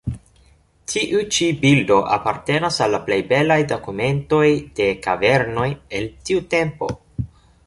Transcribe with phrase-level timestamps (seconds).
[0.93, 4.43] Tiu ĉi bildo apartenas al la plej belaj dokumentoj
[4.81, 5.69] de kavernoj
[6.01, 6.93] el tiu tempo.